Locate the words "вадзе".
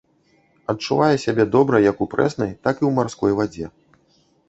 3.43-3.65